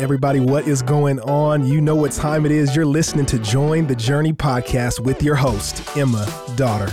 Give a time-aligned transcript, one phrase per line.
[0.00, 1.66] Everybody, what is going on?
[1.66, 2.74] You know what time it is.
[2.74, 6.26] You're listening to Join the Journey podcast with your host, Emma
[6.56, 6.86] Daughter.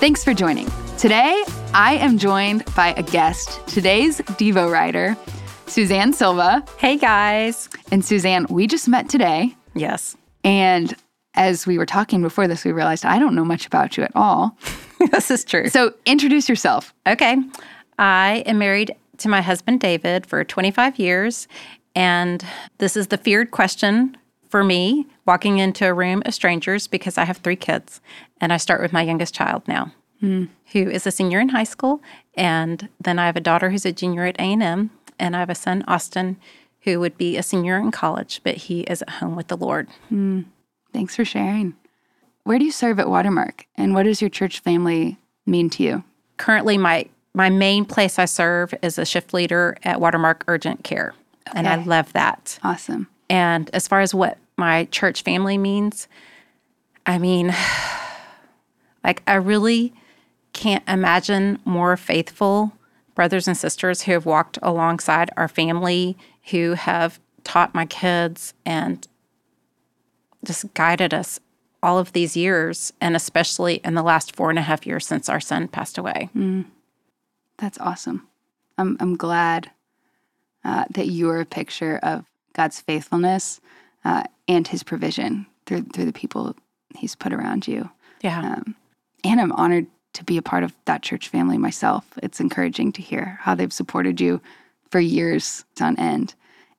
[0.00, 0.66] Thanks for joining.
[0.96, 1.44] Today,
[1.74, 5.14] I am joined by a guest, today's Devo writer,
[5.66, 6.64] Suzanne Silva.
[6.78, 7.68] Hey guys.
[7.92, 9.54] And Suzanne, we just met today.
[9.74, 10.16] Yes.
[10.42, 10.96] And
[11.34, 14.12] as we were talking before this, we realized I don't know much about you at
[14.14, 14.56] all.
[15.12, 15.68] this is true.
[15.68, 16.94] So introduce yourself.
[17.06, 17.36] Okay.
[17.98, 21.46] I am married to my husband, David, for 25 years.
[21.94, 22.44] And
[22.78, 24.16] this is the feared question
[24.48, 28.00] for me walking into a room of strangers because I have three kids.
[28.40, 30.48] And I start with my youngest child now, mm.
[30.72, 32.02] who is a senior in high school.
[32.34, 34.90] And then I have a daughter who's a junior at A&M.
[35.18, 36.36] And I have a son, Austin,
[36.82, 39.88] who would be a senior in college, but he is at home with the Lord.
[40.10, 40.46] Mm.
[40.92, 41.74] Thanks for sharing.
[42.44, 43.66] Where do you serve at Watermark?
[43.76, 46.04] And what does your church family mean to you?
[46.36, 51.14] Currently, my my main place I serve is a shift leader at Watermark Urgent Care.
[51.50, 51.58] Okay.
[51.58, 52.58] And I love that.
[52.62, 53.08] Awesome.
[53.28, 56.08] And as far as what my church family means,
[57.06, 57.54] I mean,
[59.04, 59.92] like, I really
[60.52, 62.72] can't imagine more faithful
[63.14, 66.16] brothers and sisters who have walked alongside our family,
[66.50, 69.06] who have taught my kids and
[70.44, 71.38] just guided us
[71.82, 75.28] all of these years, and especially in the last four and a half years since
[75.28, 76.28] our son passed away.
[76.36, 76.66] Mm.
[77.58, 78.26] That's awesome.
[78.78, 79.70] I'm, I'm glad
[80.64, 83.60] uh, that you are a picture of God's faithfulness
[84.04, 86.56] uh, and his provision through, through the people
[86.96, 87.90] he's put around you.
[88.22, 88.40] Yeah.
[88.40, 88.74] Um,
[89.24, 92.06] and I'm honored to be a part of that church family myself.
[92.22, 94.40] It's encouraging to hear how they've supported you
[94.90, 96.34] for years on end.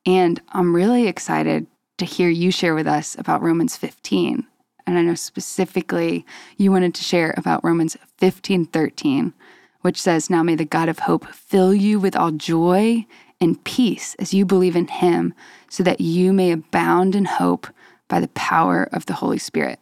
[0.06, 4.46] And I'm really excited to hear you share with us about Romans 15.
[4.88, 6.26] And I know specifically
[6.58, 9.34] you wanted to share about Romans 15 13,
[9.82, 13.06] which says, Now may the God of hope fill you with all joy
[13.42, 15.34] and peace as you believe in him,
[15.68, 17.68] so that you may abound in hope
[18.08, 19.80] by the power of the Holy Spirit.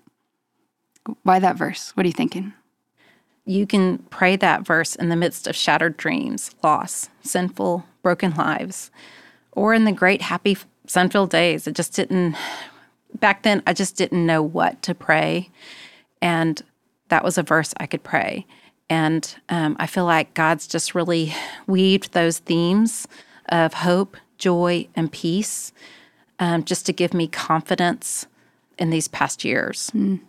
[1.24, 1.92] Why that verse?
[1.92, 2.54] What are you thinking?
[3.46, 8.92] You can pray that verse in the midst of shattered dreams, loss, sinful, broken lives,
[9.52, 11.68] or in the great, happy, sun filled days.
[11.68, 12.36] It just didn't,
[13.20, 15.50] back then, I just didn't know what to pray.
[16.22, 16.62] And
[17.10, 18.46] that was a verse I could pray.
[18.88, 21.34] And um, I feel like God's just really
[21.68, 23.08] weaved those themes
[23.50, 25.72] of hope, joy, and peace
[26.40, 28.26] um, just to give me confidence
[28.78, 29.92] in these past years.
[29.94, 30.22] Mm.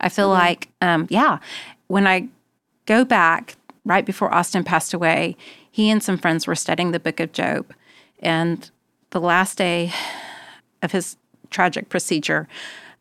[0.00, 0.40] I feel mm-hmm.
[0.40, 1.38] like, um, yeah,
[1.88, 2.28] when I
[2.86, 5.36] go back right before Austin passed away,
[5.70, 7.72] he and some friends were studying the book of Job.
[8.20, 8.70] And
[9.10, 9.92] the last day
[10.82, 11.16] of his
[11.50, 12.48] tragic procedure,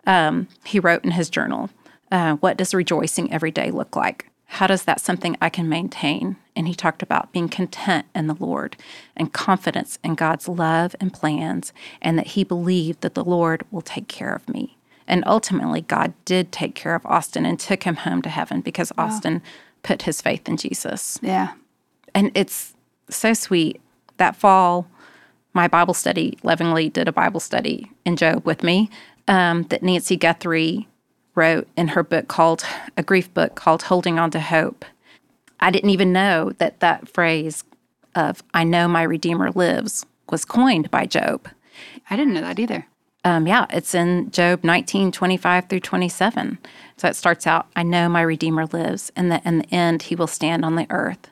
[0.06, 1.70] um, he wrote in his journal,
[2.12, 4.30] uh, What does rejoicing every day look like?
[4.48, 6.38] How does that something I can maintain?
[6.56, 8.76] And he talked about being content in the Lord
[9.16, 13.82] and confidence in God's love and plans, and that he believed that the Lord will
[13.82, 14.78] take care of me.
[15.08, 18.92] And ultimately, God did take care of Austin and took him home to heaven because
[18.98, 19.06] wow.
[19.06, 19.42] Austin
[19.84, 21.20] put his faith in Jesus.
[21.22, 21.54] Yeah.
[22.16, 22.74] And it's
[23.10, 23.82] so sweet.
[24.18, 24.88] That fall,
[25.54, 28.90] my Bible study, lovingly did a Bible study in Job with me
[29.28, 30.88] um, that Nancy Guthrie
[31.38, 32.66] wrote in her book called
[32.98, 34.84] a grief book called Holding On to Hope.
[35.60, 37.64] I didn't even know that that phrase
[38.16, 41.48] of I know my Redeemer lives was coined by Job.
[42.10, 42.88] I didn't know that either.
[43.24, 46.58] Um, yeah, it's in Job 19, 25 through 27.
[46.98, 50.16] So it starts out, I know my Redeemer lives, and that in the end he
[50.16, 51.30] will stand on the earth.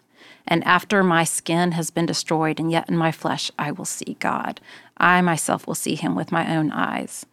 [0.47, 4.17] And after my skin has been destroyed, and yet in my flesh I will see
[4.19, 4.61] God.
[4.97, 7.25] I myself will see him with my own eyes.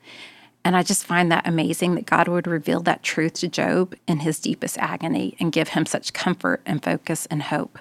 [0.65, 4.21] And I just find that amazing that God would reveal that truth to Job in
[4.21, 7.79] his deepest agony and give him such comfort and focus and hope.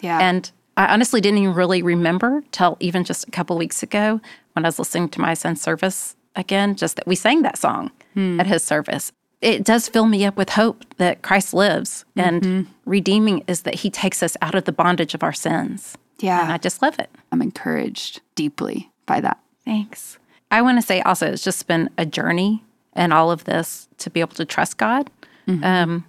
[0.00, 0.18] Yeah.
[0.18, 4.20] And I honestly didn't even really remember till even just a couple weeks ago
[4.54, 7.90] when I was listening to my son's service again, just that we sang that song
[8.14, 8.40] hmm.
[8.40, 9.12] at his service.
[9.42, 12.72] It does fill me up with hope that Christ lives and mm-hmm.
[12.86, 15.98] redeeming is that he takes us out of the bondage of our sins.
[16.20, 16.42] Yeah.
[16.42, 17.10] And I just love it.
[17.32, 19.40] I'm encouraged deeply by that.
[19.64, 20.18] Thanks.
[20.52, 22.62] I want to say also, it's just been a journey
[22.92, 25.10] and all of this to be able to trust God.
[25.48, 25.64] Mm-hmm.
[25.64, 26.04] Um,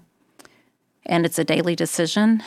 [1.06, 2.44] and it's a daily decision.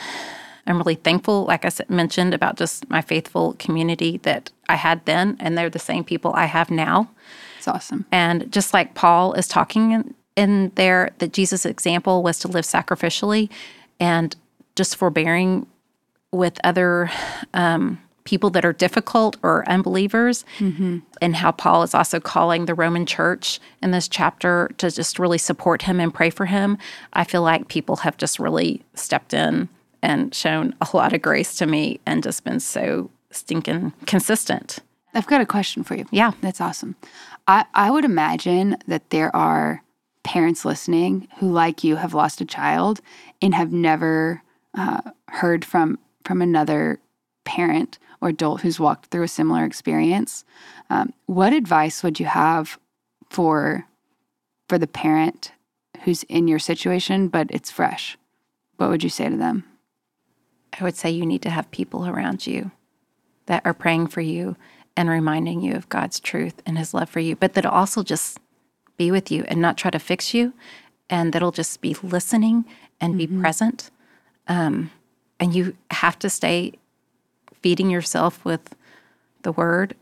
[0.67, 5.03] I'm really thankful, like I said mentioned, about just my faithful community that I had
[5.05, 7.09] then, and they're the same people I have now.
[7.57, 8.05] It's awesome.
[8.11, 12.65] And just like Paul is talking in, in there, that Jesus' example was to live
[12.65, 13.49] sacrificially
[13.99, 14.35] and
[14.75, 15.65] just forbearing
[16.31, 17.09] with other
[17.55, 20.99] um, people that are difficult or unbelievers, mm-hmm.
[21.21, 25.37] and how Paul is also calling the Roman church in this chapter to just really
[25.37, 26.77] support him and pray for him.
[27.13, 29.69] I feel like people have just really stepped in
[30.01, 34.79] and shown a lot of grace to me and just been so stinking consistent.
[35.13, 36.05] I've got a question for you.
[36.11, 36.33] Yeah.
[36.41, 36.97] That's awesome.
[37.47, 39.83] I, I would imagine that there are
[40.23, 42.99] parents listening who, like you, have lost a child
[43.41, 44.43] and have never
[44.77, 46.99] uh, heard from from another
[47.45, 50.43] parent or adult who's walked through a similar experience.
[50.89, 52.79] Um, what advice would you have
[53.29, 53.85] for
[54.67, 55.51] for the parent
[56.03, 58.17] who's in your situation, but it's fresh?
[58.77, 59.63] What would you say to them?
[60.79, 62.71] I would say you need to have people around you
[63.47, 64.55] that are praying for you
[64.95, 68.39] and reminding you of God's truth and his love for you, but that'll also just
[68.97, 70.53] be with you and not try to fix you,
[71.09, 72.65] and that'll just be listening
[72.99, 73.91] and be present.
[74.47, 74.91] Um,
[75.39, 76.73] and you have to stay
[77.61, 78.75] feeding yourself with
[79.43, 79.95] the word,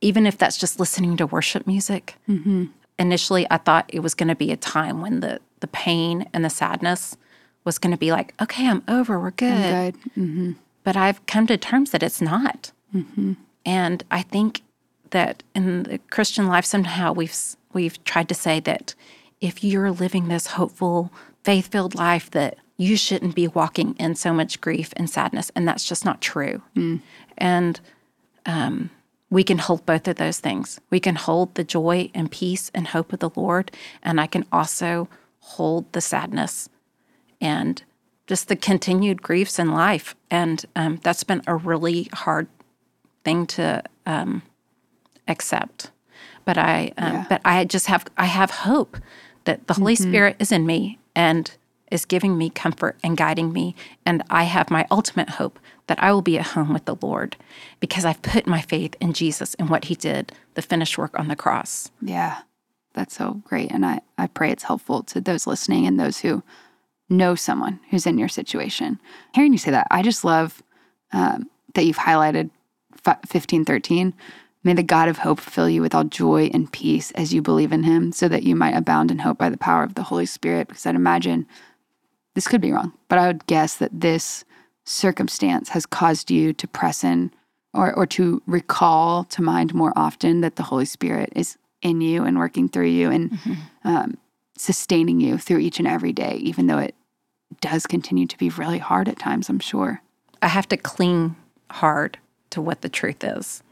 [0.00, 2.16] even if that's just listening to worship music.
[2.28, 2.66] Mm-hmm.
[2.98, 6.44] Initially, I thought it was going to be a time when the, the pain and
[6.44, 7.16] the sadness
[7.64, 9.94] was going to be like, okay, I'm over, we're good.
[9.94, 10.12] Good.
[10.12, 10.52] Mm-hmm.
[10.84, 12.72] But I've come to terms that it's not.
[12.94, 13.34] Mm-hmm.
[13.64, 14.62] And I think
[15.10, 17.34] that in the Christian life, somehow we've
[17.72, 18.94] we've tried to say that
[19.40, 21.12] if you're living this hopeful,
[21.42, 25.84] faith-filled life, that you shouldn't be walking in so much grief and sadness, and that's
[25.84, 26.62] just not true.
[27.38, 27.80] And
[28.44, 28.90] um,
[29.30, 30.80] we can hold both of those things.
[30.90, 33.70] We can hold the joy and peace and hope of the Lord,
[34.02, 35.08] and I can also
[35.40, 36.68] hold the sadness
[37.40, 37.82] and
[38.26, 40.14] just the continued griefs in life.
[40.30, 42.48] And um, that's been a really hard
[43.24, 44.42] thing to um,
[45.28, 45.90] accept.
[46.44, 47.24] But I, um, Yeah.
[47.28, 48.96] but I just have, I have hope
[49.44, 51.50] that the Holy Spirit is in me and
[51.90, 53.74] is giving me comfort and guiding me.
[54.04, 57.36] And I have my ultimate hope that I will be at home with the Lord
[57.80, 61.28] because I've put my faith in Jesus and what He did, the finished work on
[61.28, 61.90] the cross.
[62.00, 62.42] Yeah,
[62.94, 63.70] that's so great.
[63.70, 66.42] And I, I pray it's helpful to those listening and those who
[67.08, 69.00] know someone who's in your situation.
[69.34, 70.62] Hearing you say that, I just love
[71.12, 72.50] um, that you've highlighted
[73.04, 74.14] 1513.
[74.64, 77.70] May the God of hope fill you with all joy and peace as you believe
[77.70, 80.26] in him, so that you might abound in hope by the power of the Holy
[80.26, 80.66] Spirit.
[80.66, 81.46] Because I'd imagine
[82.36, 84.44] this could be wrong, but I would guess that this
[84.84, 87.32] circumstance has caused you to press in
[87.72, 92.24] or, or to recall to mind more often that the Holy Spirit is in you
[92.24, 93.38] and working through you and
[93.84, 94.18] um,
[94.56, 96.94] sustaining you through each and every day, even though it
[97.62, 100.02] does continue to be really hard at times, I'm sure.
[100.42, 101.36] I have to cling
[101.70, 102.18] hard
[102.50, 103.62] to what the truth is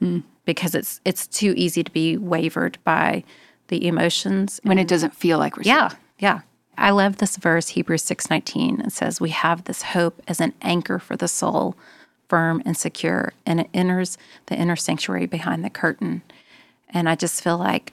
[0.47, 3.25] because it's it's too easy to be wavered by
[3.69, 6.41] the emotions When it doesn't feel like we're Yeah, yeah.
[6.77, 8.81] I love this verse, Hebrews 6:19.
[8.81, 11.77] It says, "We have this hope as an anchor for the soul,
[12.29, 16.23] firm and secure, and it enters the inner sanctuary behind the curtain."
[16.89, 17.93] And I just feel like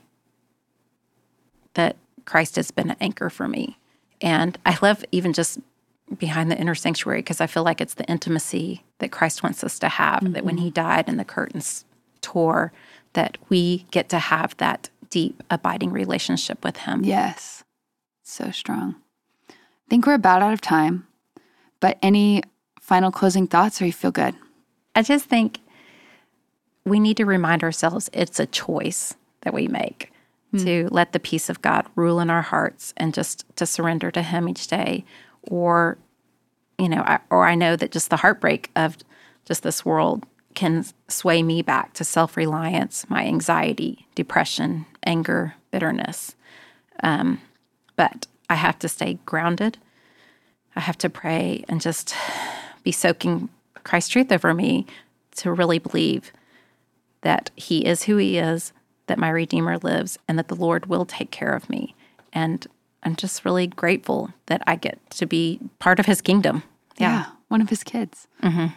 [1.74, 1.96] that
[2.26, 3.78] Christ has been an anchor for me.
[4.22, 5.60] And I love even just
[6.18, 9.80] behind the inner sanctuary because I feel like it's the intimacy that Christ wants us
[9.80, 10.34] to have.
[10.34, 10.74] That when He mm-hmm.
[10.74, 11.86] died and the curtains
[12.22, 12.72] tore,
[13.14, 17.04] that we get to have that deep, abiding relationship with Him.
[17.04, 17.64] Yes.
[18.24, 18.96] So strong.
[19.50, 19.54] I
[19.90, 21.08] think we're about out of time,
[21.80, 22.44] but any
[22.80, 24.36] final closing thoughts or you feel good?
[24.96, 25.60] I just think
[26.86, 30.12] we need to remind ourselves it's a choice that we make
[30.58, 34.22] to let the peace of God rule in our hearts and just to surrender to
[34.22, 35.06] Him each day.
[35.44, 35.98] Or,
[36.78, 38.98] you know, I, or I know that just the heartbreak of
[39.46, 46.36] just this world can sway me back to self reliance, my anxiety, depression, anger, bitterness.
[47.02, 47.40] Um,
[47.96, 49.78] but I have to stay grounded.
[50.76, 52.16] I have to pray and just
[52.84, 53.50] be soaking
[53.84, 54.86] Christ's truth over me
[55.38, 56.32] to really believe
[57.22, 58.74] that He is who He is,
[59.08, 61.96] that my Redeemer lives, and that the Lord will take care of me.
[62.34, 62.66] And
[63.04, 66.64] I'm just really grateful that I get to be part of His kingdom.
[66.98, 68.28] Yeah, one of his kids.
[68.42, 68.68] Mm-hmm.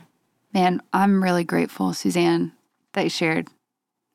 [0.52, 2.52] Man, I'm really grateful, Suzanne,
[2.92, 3.48] that you shared.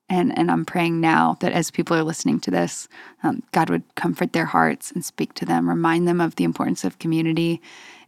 [0.10, 2.88] And, and I'm praying now that as people are listening to this,
[3.24, 6.84] um, God would comfort their hearts and speak to them, remind them of the importance
[6.84, 7.62] of community.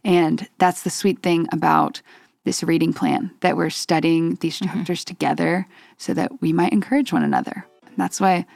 [0.04, 2.02] And that's the sweet thing about
[2.44, 5.66] this reading plan that we're studying these chapters together
[5.96, 7.64] so that we might encourage one another.
[7.86, 8.46] And that's why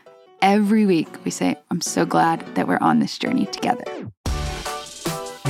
[0.42, 3.84] every week we say, I'm so glad that we're on this journey together.